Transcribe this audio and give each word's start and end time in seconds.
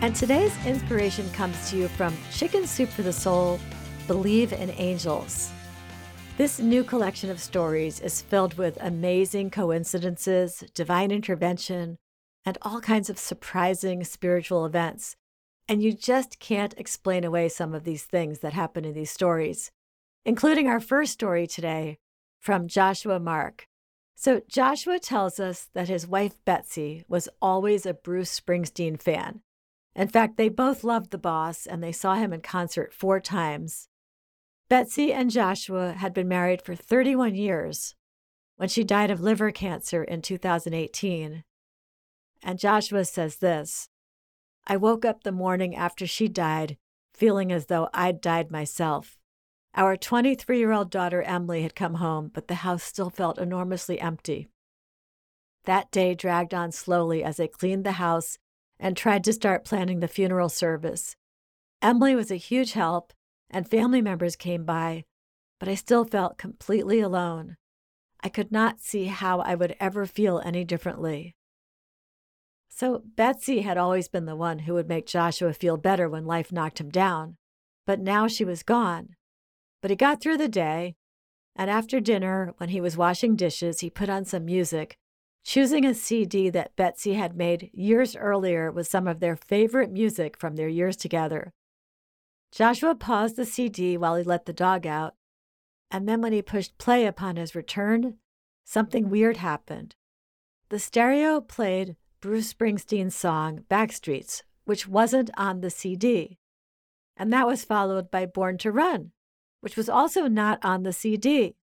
And 0.00 0.14
today's 0.14 0.54
inspiration 0.64 1.28
comes 1.30 1.70
to 1.70 1.76
you 1.76 1.88
from 1.88 2.16
Chicken 2.30 2.66
Soup 2.66 2.88
for 2.88 3.02
the 3.02 3.12
Soul 3.12 3.58
Believe 4.06 4.52
in 4.52 4.70
Angels. 4.70 5.50
This 6.36 6.60
new 6.60 6.84
collection 6.84 7.30
of 7.30 7.40
stories 7.40 8.00
is 8.00 8.22
filled 8.22 8.54
with 8.54 8.78
amazing 8.80 9.50
coincidences, 9.50 10.64
divine 10.74 11.10
intervention, 11.10 11.96
and 12.44 12.56
all 12.62 12.80
kinds 12.80 13.10
of 13.10 13.18
surprising 13.18 14.04
spiritual 14.04 14.64
events 14.64 15.16
and 15.68 15.82
you 15.82 15.92
just 15.92 16.38
can't 16.38 16.74
explain 16.78 17.24
away 17.24 17.48
some 17.48 17.74
of 17.74 17.84
these 17.84 18.04
things 18.04 18.38
that 18.38 18.54
happen 18.54 18.84
in 18.84 18.94
these 18.94 19.10
stories, 19.10 19.70
including 20.24 20.66
our 20.66 20.80
first 20.80 21.12
story 21.12 21.46
today 21.46 21.98
from 22.40 22.66
Joshua 22.66 23.20
Mark. 23.20 23.66
So, 24.16 24.40
Joshua 24.48 24.98
tells 24.98 25.38
us 25.38 25.68
that 25.74 25.88
his 25.88 26.06
wife 26.06 26.34
Betsy 26.44 27.04
was 27.06 27.28
always 27.40 27.84
a 27.86 27.94
Bruce 27.94 28.40
Springsteen 28.40 29.00
fan. 29.00 29.42
In 29.98 30.06
fact, 30.06 30.36
they 30.36 30.48
both 30.48 30.84
loved 30.84 31.10
the 31.10 31.18
boss 31.18 31.66
and 31.66 31.82
they 31.82 31.90
saw 31.90 32.14
him 32.14 32.32
in 32.32 32.40
concert 32.40 32.94
four 32.94 33.18
times. 33.18 33.88
Betsy 34.68 35.12
and 35.12 35.28
Joshua 35.28 35.94
had 35.94 36.14
been 36.14 36.28
married 36.28 36.62
for 36.62 36.76
31 36.76 37.34
years 37.34 37.96
when 38.54 38.68
she 38.68 38.84
died 38.84 39.10
of 39.10 39.20
liver 39.20 39.50
cancer 39.50 40.04
in 40.04 40.22
2018. 40.22 41.42
And 42.44 42.58
Joshua 42.60 43.04
says 43.04 43.38
this 43.38 43.88
I 44.68 44.76
woke 44.76 45.04
up 45.04 45.24
the 45.24 45.32
morning 45.32 45.74
after 45.74 46.06
she 46.06 46.28
died 46.28 46.76
feeling 47.12 47.50
as 47.50 47.66
though 47.66 47.88
I'd 47.92 48.20
died 48.20 48.52
myself. 48.52 49.18
Our 49.74 49.96
23 49.96 50.60
year 50.60 50.70
old 50.70 50.92
daughter 50.92 51.22
Emily 51.22 51.62
had 51.62 51.74
come 51.74 51.94
home, 51.94 52.30
but 52.32 52.46
the 52.46 52.56
house 52.56 52.84
still 52.84 53.10
felt 53.10 53.36
enormously 53.36 54.00
empty. 54.00 54.48
That 55.64 55.90
day 55.90 56.14
dragged 56.14 56.54
on 56.54 56.70
slowly 56.70 57.24
as 57.24 57.38
they 57.38 57.48
cleaned 57.48 57.84
the 57.84 57.92
house 57.92 58.38
and 58.80 58.96
tried 58.96 59.24
to 59.24 59.32
start 59.32 59.64
planning 59.64 60.00
the 60.00 60.08
funeral 60.08 60.48
service. 60.48 61.16
Emily 61.82 62.14
was 62.14 62.30
a 62.30 62.36
huge 62.36 62.72
help, 62.72 63.12
and 63.50 63.68
family 63.68 64.02
members 64.02 64.36
came 64.36 64.64
by, 64.64 65.04
but 65.58 65.68
I 65.68 65.74
still 65.74 66.04
felt 66.04 66.38
completely 66.38 67.00
alone. 67.00 67.56
I 68.20 68.28
could 68.28 68.50
not 68.50 68.80
see 68.80 69.06
how 69.06 69.40
I 69.40 69.54
would 69.54 69.76
ever 69.78 70.06
feel 70.06 70.40
any 70.44 70.64
differently. 70.64 71.34
So 72.68 73.02
Betsy 73.16 73.62
had 73.62 73.76
always 73.76 74.08
been 74.08 74.26
the 74.26 74.36
one 74.36 74.60
who 74.60 74.74
would 74.74 74.88
make 74.88 75.06
Joshua 75.06 75.52
feel 75.52 75.76
better 75.76 76.08
when 76.08 76.26
life 76.26 76.52
knocked 76.52 76.80
him 76.80 76.90
down. 76.90 77.36
But 77.86 78.00
now 78.00 78.28
she 78.28 78.44
was 78.44 78.62
gone. 78.62 79.16
But 79.80 79.90
he 79.90 79.96
got 79.96 80.20
through 80.20 80.36
the 80.36 80.48
day, 80.48 80.94
and 81.56 81.70
after 81.70 82.00
dinner, 82.00 82.54
when 82.58 82.68
he 82.68 82.80
was 82.80 82.96
washing 82.96 83.34
dishes, 83.34 83.80
he 83.80 83.90
put 83.90 84.08
on 84.08 84.24
some 84.24 84.44
music, 84.44 84.96
choosing 85.44 85.84
a 85.84 85.94
CD 85.94 86.50
that 86.50 86.76
Betsy 86.76 87.14
had 87.14 87.36
made 87.36 87.70
years 87.72 88.14
earlier 88.16 88.70
with 88.70 88.86
some 88.86 89.06
of 89.06 89.20
their 89.20 89.36
favorite 89.36 89.90
music 89.90 90.36
from 90.36 90.56
their 90.56 90.68
years 90.68 90.96
together. 90.96 91.52
Joshua 92.52 92.94
paused 92.94 93.36
the 93.36 93.44
CD 93.44 93.96
while 93.96 94.16
he 94.16 94.24
let 94.24 94.46
the 94.46 94.52
dog 94.52 94.86
out, 94.86 95.14
and 95.90 96.08
then 96.08 96.20
when 96.20 96.32
he 96.32 96.42
pushed 96.42 96.78
play 96.78 97.06
upon 97.06 97.36
his 97.36 97.54
return, 97.54 98.18
something 98.64 99.08
weird 99.08 99.38
happened. 99.38 99.94
The 100.70 100.78
stereo 100.78 101.40
played 101.40 101.96
Bruce 102.20 102.52
Springsteen's 102.52 103.14
song 103.14 103.64
Backstreets, 103.70 104.42
which 104.64 104.86
wasn't 104.86 105.30
on 105.36 105.60
the 105.60 105.70
CD. 105.70 106.38
And 107.16 107.32
that 107.32 107.46
was 107.46 107.64
followed 107.64 108.10
by 108.10 108.26
Born 108.26 108.58
to 108.58 108.70
Run, 108.70 109.12
which 109.60 109.76
was 109.76 109.88
also 109.88 110.28
not 110.28 110.62
on 110.62 110.82
the 110.82 110.92
CD. 110.92 111.56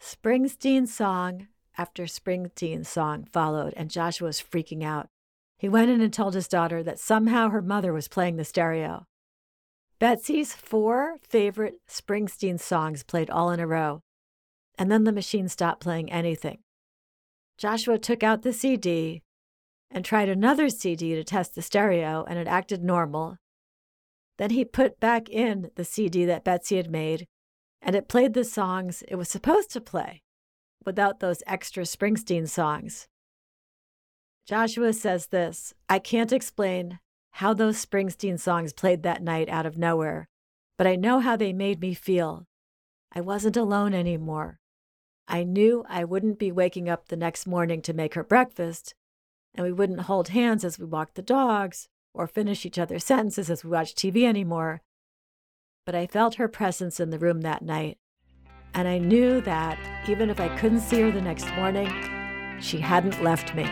Springsteen's 0.00 0.94
song 0.94 1.48
after 1.80 2.04
Springsteen's 2.04 2.90
song 2.90 3.26
followed, 3.32 3.72
and 3.74 3.90
Joshua 3.90 4.26
was 4.26 4.38
freaking 4.38 4.84
out. 4.84 5.08
He 5.58 5.66
went 5.66 5.90
in 5.90 6.02
and 6.02 6.12
told 6.12 6.34
his 6.34 6.46
daughter 6.46 6.82
that 6.82 6.98
somehow 6.98 7.48
her 7.48 7.62
mother 7.62 7.90
was 7.90 8.06
playing 8.06 8.36
the 8.36 8.44
stereo. 8.44 9.06
Betsy's 9.98 10.52
four 10.52 11.16
favorite 11.26 11.76
Springsteen 11.88 12.60
songs 12.60 13.02
played 13.02 13.30
all 13.30 13.50
in 13.50 13.60
a 13.60 13.66
row, 13.66 14.02
and 14.76 14.92
then 14.92 15.04
the 15.04 15.12
machine 15.12 15.48
stopped 15.48 15.80
playing 15.80 16.12
anything. 16.12 16.58
Joshua 17.56 17.98
took 17.98 18.22
out 18.22 18.42
the 18.42 18.52
CD 18.52 19.22
and 19.90 20.04
tried 20.04 20.28
another 20.28 20.68
CD 20.68 21.14
to 21.14 21.24
test 21.24 21.54
the 21.54 21.62
stereo, 21.62 22.26
and 22.28 22.38
it 22.38 22.46
acted 22.46 22.84
normal. 22.84 23.38
Then 24.36 24.50
he 24.50 24.66
put 24.66 25.00
back 25.00 25.30
in 25.30 25.70
the 25.76 25.84
CD 25.84 26.26
that 26.26 26.44
Betsy 26.44 26.76
had 26.76 26.90
made, 26.90 27.26
and 27.80 27.96
it 27.96 28.06
played 28.06 28.34
the 28.34 28.44
songs 28.44 29.02
it 29.08 29.16
was 29.16 29.30
supposed 29.30 29.70
to 29.70 29.80
play 29.80 30.20
without 30.84 31.20
those 31.20 31.42
extra 31.46 31.84
Springsteen 31.84 32.48
songs. 32.48 33.08
Joshua 34.46 34.92
says 34.92 35.28
this 35.28 35.74
I 35.88 35.98
can't 35.98 36.32
explain 36.32 36.98
how 37.32 37.54
those 37.54 37.84
Springsteen 37.84 38.38
songs 38.38 38.72
played 38.72 39.02
that 39.02 39.22
night 39.22 39.48
out 39.48 39.66
of 39.66 39.78
nowhere, 39.78 40.28
but 40.76 40.86
I 40.86 40.96
know 40.96 41.20
how 41.20 41.36
they 41.36 41.52
made 41.52 41.80
me 41.80 41.94
feel. 41.94 42.46
I 43.12 43.20
wasn't 43.20 43.56
alone 43.56 43.94
anymore. 43.94 44.58
I 45.28 45.44
knew 45.44 45.84
I 45.88 46.02
wouldn't 46.02 46.40
be 46.40 46.50
waking 46.50 46.88
up 46.88 47.06
the 47.06 47.16
next 47.16 47.46
morning 47.46 47.82
to 47.82 47.92
make 47.92 48.14
her 48.14 48.24
breakfast, 48.24 48.94
and 49.54 49.64
we 49.64 49.72
wouldn't 49.72 50.02
hold 50.02 50.28
hands 50.28 50.64
as 50.64 50.78
we 50.78 50.84
walked 50.86 51.14
the 51.14 51.22
dogs 51.22 51.88
or 52.12 52.26
finish 52.26 52.66
each 52.66 52.78
other's 52.78 53.04
sentences 53.04 53.48
as 53.48 53.62
we 53.62 53.70
watched 53.70 53.96
TV 53.96 54.24
anymore. 54.24 54.80
But 55.86 55.94
I 55.94 56.08
felt 56.08 56.34
her 56.34 56.48
presence 56.48 56.98
in 56.98 57.10
the 57.10 57.18
room 57.18 57.42
that 57.42 57.62
night, 57.62 57.98
and 58.74 58.88
I 58.88 58.98
knew 58.98 59.40
that 59.42 59.78
even 60.08 60.30
if 60.30 60.40
I 60.40 60.48
couldn't 60.56 60.80
see 60.80 61.00
her 61.00 61.10
the 61.10 61.20
next 61.20 61.52
morning, 61.54 61.90
she 62.60 62.78
hadn't 62.78 63.22
left 63.22 63.54
me. 63.54 63.68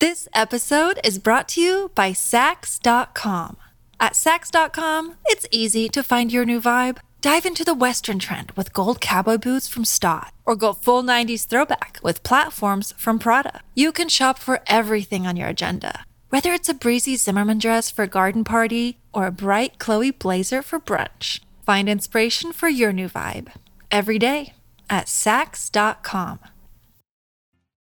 This 0.00 0.28
episode 0.32 0.98
is 1.04 1.18
brought 1.18 1.48
to 1.50 1.60
you 1.60 1.90
by 1.94 2.12
Saks.com. 2.12 3.56
At 4.00 4.14
Saks.com, 4.14 5.16
it's 5.26 5.46
easy 5.50 5.88
to 5.90 6.02
find 6.02 6.32
your 6.32 6.46
new 6.46 6.60
vibe. 6.60 6.98
Dive 7.20 7.44
into 7.44 7.64
the 7.66 7.74
Western 7.74 8.18
trend 8.18 8.50
with 8.52 8.72
gold 8.72 9.02
cowboy 9.02 9.36
boots 9.36 9.68
from 9.68 9.84
Staud, 9.84 10.30
or 10.46 10.56
go 10.56 10.72
full 10.72 11.02
90s 11.02 11.46
throwback 11.46 12.00
with 12.02 12.22
platforms 12.22 12.94
from 12.96 13.18
Prada. 13.18 13.60
You 13.74 13.92
can 13.92 14.08
shop 14.08 14.38
for 14.38 14.60
everything 14.66 15.26
on 15.26 15.36
your 15.36 15.48
agenda, 15.48 16.06
whether 16.30 16.52
it's 16.52 16.68
a 16.68 16.74
breezy 16.74 17.16
Zimmermann 17.16 17.58
dress 17.58 17.90
for 17.90 18.04
a 18.04 18.08
garden 18.08 18.44
party 18.44 18.98
or 19.12 19.26
a 19.26 19.32
bright 19.32 19.78
Chloe 19.78 20.10
blazer 20.10 20.62
for 20.62 20.80
brunch. 20.80 21.40
Find 21.62 21.88
inspiration 21.88 22.52
for 22.52 22.68
your 22.68 22.92
new 22.92 23.08
vibe 23.08 23.52
every 23.90 24.18
day 24.18 24.54
at 24.88 25.06
Saks.com. 25.06 26.38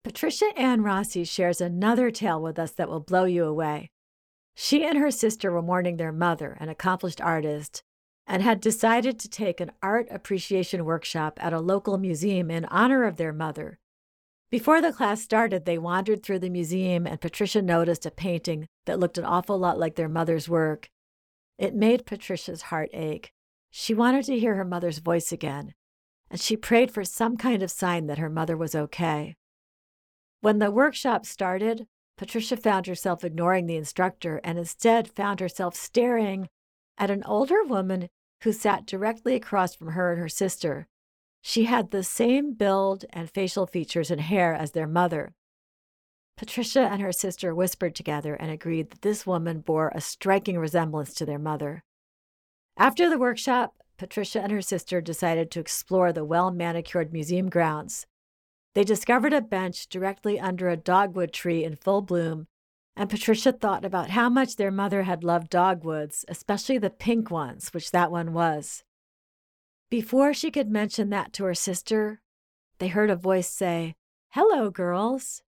Patricia 0.03 0.47
Ann 0.57 0.83
Rossi 0.83 1.25
shares 1.25 1.61
another 1.61 2.11
tale 2.11 2.41
with 2.41 2.59
us 2.59 2.71
that 2.73 2.89
will 2.89 3.01
blow 3.01 3.25
you 3.25 3.45
away. 3.45 3.91
She 4.55 4.85
and 4.85 4.99
her 4.99 5.11
sister 5.11 5.53
were 5.53 5.63
mourning 5.63 5.97
their 5.97 6.13
mother, 6.13 6.57
an 6.59 6.69
accomplished 6.69 7.21
artist, 7.21 7.83
and 8.27 8.43
had 8.43 8.61
decided 8.61 9.19
to 9.19 9.29
take 9.29 9.61
an 9.61 9.73
art 9.83 10.07
appreciation 10.11 10.85
workshop 10.85 11.39
at 11.43 11.53
a 11.53 11.61
local 11.61 11.99
museum 11.99 12.51
in 12.51 12.65
honor 12.67 13.05
of 13.05 13.17
their 13.17 13.33
mother. 13.33 13.79
Before 14.51 14.83
the 14.83 14.93
class 14.93 15.23
started, 15.23 15.65
they 15.65 15.79
wandered 15.79 16.25
through 16.25 16.41
the 16.41 16.51
museum, 16.51 17.07
and 17.07 17.21
Patricia 17.21 17.63
noticed 17.63 18.05
a 18.05 18.11
painting 18.11 18.67
that 18.85 18.99
looked 18.99 19.17
an 19.17 19.25
awful 19.25 19.57
lot 19.57 19.79
like 19.79 19.95
their 19.95 20.09
mother's 20.09 20.49
work. 20.49 20.89
It 21.57 21.73
made 21.73 22.05
Patricia's 22.05 22.63
heart 22.63 22.91
ache. 22.93 23.31
She 23.71 23.95
wanted 23.95 24.25
to 24.25 24.39
hear 24.39 24.57
her 24.57 24.65
mother's 24.65 24.99
voice 24.99 25.31
again, 25.31 25.75
and 26.29 26.41
she 26.41 26.57
prayed 26.57 26.91
for 26.91 27.05
some 27.05 27.37
kind 27.37 27.63
of 27.63 27.71
sign 27.71 28.09
that 28.09 28.19
her 28.19 28.29
mother 28.29 28.57
was 28.57 28.75
okay. 28.75 29.37
When 30.41 30.59
the 30.59 30.73
workshop 30.73 31.27
started, 31.27 31.87
Patricia 32.19 32.57
found 32.57 32.87
herself 32.87 33.23
ignoring 33.23 33.67
the 33.67 33.77
instructor 33.77 34.41
and 34.43 34.59
instead 34.59 35.15
found 35.15 35.39
herself 35.39 35.77
staring 35.77 36.49
at 36.99 37.11
an 37.11 37.23
older 37.25 37.63
woman 37.63 38.09
who 38.43 38.53
sat 38.53 38.85
directly 38.85 39.37
across 39.37 39.77
from 39.77 39.93
her 39.93 40.13
and 40.13 40.21
her 40.21 40.29
sister. 40.29 40.89
She 41.43 41.65
had 41.65 41.91
the 41.91 42.03
same 42.03 42.55
build 42.55 43.05
and 43.11 43.31
facial 43.31 43.67
features 43.67 44.11
and 44.11 44.21
hair 44.21 44.55
as 44.55 44.73
their 44.73 44.87
mother. 44.87 45.35
Patricia 46.37 46.81
and 46.81 47.03
her 47.03 47.13
sister 47.13 47.55
whispered 47.55 47.95
together 47.95 48.35
and 48.35 48.51
agreed 48.51 48.91
that 48.91 49.03
this 49.03 49.27
woman 49.27 49.61
bore 49.61 49.93
a 49.95 50.01
striking 50.01 50.59
resemblance 50.59 51.13
to 51.15 51.27
their 51.27 51.39
mother. 51.39 51.85
After 52.77 53.11
the 53.11 53.19
workshop, 53.19 53.75
Patricia 53.99 54.41
and 54.41 54.51
her 54.51 54.63
sister 54.63 55.03
decided 55.03 55.51
to 55.51 55.61
explore 55.61 56.13
the 56.13 56.25
well 56.25 56.51
manicured 56.51 57.13
museum 57.13 57.51
grounds. 57.51 58.07
They 58.75 58.85
discovered 58.85 59.35
a 59.35 59.43
bench 59.43 59.89
directly 59.89 60.41
under 60.41 60.69
a 60.69 60.77
dogwood 60.77 61.33
tree 61.33 61.65
in 61.65 61.77
full 61.77 62.01
bloom, 62.01 62.47
and 62.97 63.11
Patricia 63.11 63.53
thought 63.53 63.85
about 63.85 64.11
how 64.11 64.31
much 64.31 64.57
their 64.57 64.71
mother 64.71 65.03
had 65.03 65.25
loved 65.25 65.51
dogwoods, 65.51 66.25
especially 66.29 66.79
the 66.79 66.89
pink 66.89 67.31
ones, 67.31 67.75
which 67.75 67.91
that 67.91 68.11
one 68.11 68.33
was. 68.33 68.85
Before 69.91 70.33
she 70.33 70.53
could 70.53 70.71
mention 70.71 71.11
that 71.11 71.33
to 71.33 71.45
her 71.45 71.55
sister, 71.55 72.21
they 72.79 72.87
heard 72.87 73.11
a 73.11 73.17
voice 73.17 73.49
say, 73.49 73.97
Hello, 74.29 74.71
girls. 74.71 75.43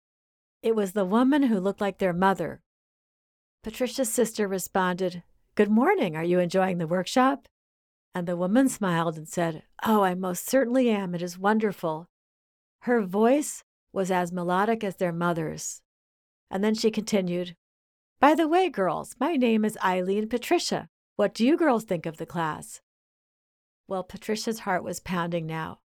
It 0.62 0.74
was 0.74 0.92
the 0.92 1.04
woman 1.04 1.44
who 1.44 1.60
looked 1.60 1.80
like 1.80 1.98
their 1.98 2.12
mother. 2.12 2.60
Patricia's 3.62 4.12
sister 4.12 4.48
responded, 4.48 5.22
Good 5.54 5.70
morning. 5.70 6.16
Are 6.16 6.24
you 6.24 6.40
enjoying 6.40 6.78
the 6.78 6.88
workshop? 6.88 7.46
And 8.16 8.26
the 8.26 8.36
woman 8.36 8.68
smiled 8.68 9.16
and 9.16 9.28
said, 9.28 9.62
Oh, 9.84 10.02
I 10.02 10.14
most 10.14 10.48
certainly 10.48 10.90
am. 10.90 11.14
It 11.14 11.22
is 11.22 11.38
wonderful. 11.38 12.08
Her 12.80 13.00
voice 13.00 13.62
was 13.92 14.10
as 14.10 14.32
melodic 14.32 14.82
as 14.82 14.96
their 14.96 15.12
mother's. 15.12 15.82
And 16.50 16.64
then 16.64 16.74
she 16.74 16.90
continued, 16.90 17.54
By 18.18 18.34
the 18.34 18.48
way, 18.48 18.70
girls, 18.70 19.14
my 19.20 19.36
name 19.36 19.64
is 19.64 19.78
Eileen 19.84 20.28
Patricia. 20.28 20.88
What 21.14 21.32
do 21.32 21.46
you 21.46 21.56
girls 21.56 21.84
think 21.84 22.06
of 22.06 22.16
the 22.16 22.26
class? 22.26 22.80
Well, 23.88 24.02
Patricia's 24.02 24.60
heart 24.60 24.84
was 24.84 25.00
pounding 25.00 25.46
now. 25.46 25.80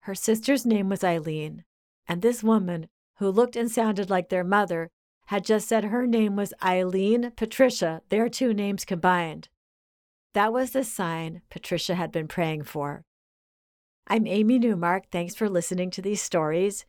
Her 0.00 0.14
sister's 0.14 0.64
name 0.64 0.88
was 0.88 1.04
Eileen, 1.04 1.64
and 2.06 2.22
this 2.22 2.42
woman, 2.42 2.88
who 3.16 3.28
looked 3.30 3.56
and 3.56 3.70
sounded 3.70 4.08
like 4.08 4.28
their 4.28 4.44
mother, 4.44 4.90
had 5.26 5.44
just 5.44 5.68
said 5.68 5.84
her 5.84 6.06
name 6.06 6.36
was 6.36 6.54
Eileen 6.62 7.32
Patricia, 7.36 8.00
their 8.08 8.28
two 8.28 8.54
names 8.54 8.84
combined. 8.84 9.48
That 10.32 10.52
was 10.52 10.70
the 10.70 10.84
sign 10.84 11.42
Patricia 11.50 11.94
had 11.94 12.12
been 12.12 12.28
praying 12.28 12.62
for. 12.62 13.04
I'm 14.06 14.26
Amy 14.26 14.58
Newmark. 14.58 15.10
Thanks 15.10 15.34
for 15.34 15.50
listening 15.50 15.90
to 15.90 16.00
these 16.00 16.22
stories. 16.22 16.86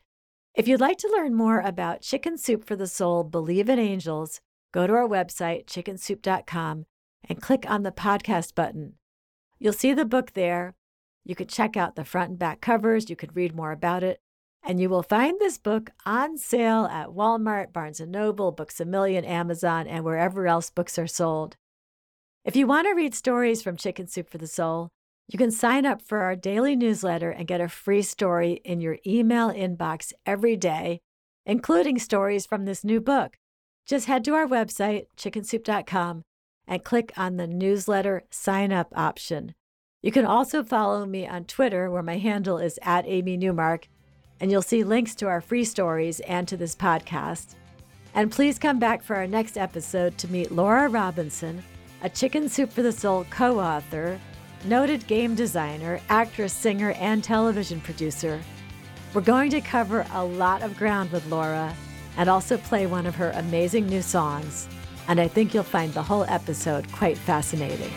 If 0.56 0.68
you'd 0.68 0.80
like 0.80 0.98
to 1.00 1.12
learn 1.12 1.34
more 1.34 1.60
about 1.60 2.02
Chicken 2.02 2.38
Soup 2.38 2.64
for 2.64 2.78
the 2.78 2.88
Soul 2.88 3.24
Believe 3.24 3.68
in 3.68 3.80
Angels, 3.80 4.40
go 4.72 4.88
to 4.88 4.94
our 4.94 5.08
website, 5.08 5.66
chickensoup.com, 5.66 6.86
and 7.28 7.42
click 7.42 7.66
on 7.70 7.84
the 7.84 7.92
podcast 7.92 8.56
button. 8.56 8.99
You'll 9.60 9.74
see 9.74 9.94
the 9.94 10.06
book 10.06 10.34
there. 10.34 10.76
You 11.26 11.36
can 11.36 11.48
check 11.48 11.76
out 11.76 11.96
the 11.96 12.06
front 12.06 12.30
and 12.32 12.40
back 12.40 12.62
covers. 12.62 13.10
You 13.10 13.16
can 13.16 13.32
read 13.34 13.56
more 13.56 13.72
about 13.72 14.04
it. 14.04 14.22
And 14.64 14.80
you 14.80 14.90
will 14.90 15.04
find 15.04 15.40
this 15.40 15.58
book 15.58 15.90
on 16.06 16.38
sale 16.38 16.86
at 16.86 17.10
Walmart, 17.10 17.72
Barnes 17.72 18.00
& 18.00 18.08
Noble, 18.08 18.52
Books 18.52 18.80
A 18.80 18.86
Million, 18.86 19.24
Amazon, 19.24 19.88
and 19.88 20.04
wherever 20.04 20.48
else 20.48 20.70
books 20.70 20.98
are 20.98 21.08
sold. 21.08 21.56
If 22.44 22.56
you 22.56 22.68
want 22.68 22.88
to 22.88 22.94
read 22.94 23.14
stories 23.14 23.62
from 23.62 23.78
Chicken 23.78 24.08
Soup 24.08 24.30
for 24.30 24.38
the 24.38 24.48
Soul, 24.48 24.90
you 25.28 25.38
can 25.38 25.52
sign 25.52 25.86
up 25.86 26.02
for 26.02 26.20
our 26.20 26.36
daily 26.36 26.76
newsletter 26.76 27.30
and 27.30 27.48
get 27.48 27.62
a 27.62 27.70
free 27.70 28.02
story 28.02 28.62
in 28.66 28.82
your 28.82 28.98
email 29.06 29.50
inbox 29.50 30.12
every 30.26 30.58
day, 30.58 31.02
including 31.46 32.00
stories 32.00 32.46
from 32.46 32.66
this 32.66 32.84
new 32.84 33.00
book. 33.00 33.38
Just 33.86 34.08
head 34.08 34.24
to 34.26 34.34
our 34.34 34.48
website, 34.48 35.06
chickensoup.com, 35.18 36.24
and 36.69 36.83
click 36.83 37.12
on 37.18 37.36
the 37.36 37.48
newsletter 37.48 38.24
sign 38.30 38.71
up 38.71 38.94
option. 38.95 39.56
You 40.01 40.12
can 40.13 40.24
also 40.24 40.63
follow 40.63 41.06
me 41.06 41.27
on 41.27 41.44
Twitter, 41.44 41.89
where 41.89 42.04
my 42.04 42.18
handle 42.18 42.60
is 42.60 42.80
at 42.83 43.07
Amy 43.07 43.36
Newmark, 43.36 43.89
and 44.39 44.50
you'll 44.50 44.62
see 44.62 44.86
links 44.86 45.16
to 45.16 45.27
our 45.27 45.42
free 45.42 45.66
stories 45.66 46.21
and 46.21 46.48
to 46.48 46.56
this 46.56 46.75
podcast. 46.75 47.56
And 48.13 48.31
please 48.31 48.57
come 48.57 48.80
back 48.80 49.04
for 49.04 49.16
our 49.16 49.27
next 49.27 49.57
episode 49.57 50.18
to 50.19 50.31
meet 50.31 50.51
Laura 50.51 50.88
Robinson, 50.88 51.62
a 52.01 52.10
Chicken 52.10 52.48
Soup 52.48 52.72
for 52.72 52.81
the 52.81 52.92
Soul 52.92 53.25
co 53.30 53.60
author 53.60 54.19
noted 54.65 55.06
game 55.07 55.36
designer, 55.36 56.00
actress, 56.10 56.54
singer, 56.54 56.92
and 56.92 57.24
television 57.24 57.81
producer. 57.81 58.42
We're 59.13 59.22
going 59.22 59.50
to 59.51 59.62
cover 59.62 60.06
a 60.13 60.24
lot 60.24 60.62
of 60.62 60.77
ground 60.77 61.12
with 61.12 61.25
Laura 61.27 61.75
and 62.18 62.30
also 62.30 62.57
play 62.57 62.86
one 62.86 63.06
of 63.06 63.15
her 63.15 63.31
amazing 63.31 63.88
new 63.88 64.01
songs. 64.01 64.68
And 65.10 65.20
I 65.20 65.28
think 65.28 65.56
you'll 65.56 65.64
find 65.64 65.92
the 65.94 66.04
whole 66.04 66.24
episode 66.26 66.90
quite 66.92 67.18
fascinating. 67.18 67.92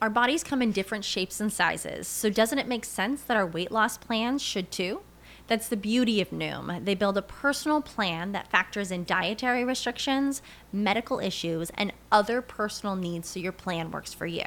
Our 0.00 0.08
bodies 0.08 0.42
come 0.42 0.62
in 0.62 0.72
different 0.72 1.04
shapes 1.04 1.40
and 1.40 1.52
sizes, 1.52 2.08
so 2.08 2.30
doesn't 2.30 2.58
it 2.58 2.66
make 2.66 2.86
sense 2.86 3.20
that 3.22 3.36
our 3.36 3.46
weight 3.46 3.70
loss 3.70 3.98
plans 3.98 4.40
should 4.42 4.70
too? 4.70 5.02
That's 5.46 5.68
the 5.68 5.76
beauty 5.76 6.22
of 6.22 6.30
Noom. 6.30 6.84
They 6.84 6.94
build 6.94 7.18
a 7.18 7.22
personal 7.22 7.82
plan 7.82 8.32
that 8.32 8.50
factors 8.50 8.90
in 8.90 9.04
dietary 9.04 9.62
restrictions, 9.62 10.40
medical 10.72 11.20
issues, 11.20 11.70
and 11.74 11.92
other 12.10 12.40
personal 12.40 12.96
needs 12.96 13.28
so 13.28 13.40
your 13.40 13.52
plan 13.52 13.90
works 13.90 14.14
for 14.14 14.26
you. 14.26 14.46